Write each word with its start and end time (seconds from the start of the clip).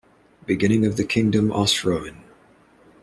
Beginning 0.47 0.83
of 0.87 0.97
the 0.97 1.03
kingdom 1.03 1.49
Osroene. 1.49 2.23